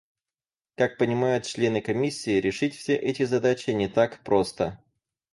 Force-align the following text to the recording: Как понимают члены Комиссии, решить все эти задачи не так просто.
Как 0.77 0.97
понимают 0.97 1.45
члены 1.45 1.79
Комиссии, 1.79 2.39
решить 2.41 2.75
все 2.75 2.95
эти 2.95 3.21
задачи 3.21 3.69
не 3.69 3.87
так 3.87 4.23
просто. 4.23 4.83